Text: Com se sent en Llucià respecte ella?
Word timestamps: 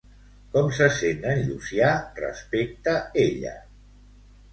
Com 0.53 0.69
se 0.77 0.85
sent 0.99 1.27
en 1.31 1.43
Llucià 1.49 1.89
respecte 2.21 2.95
ella? 3.25 3.53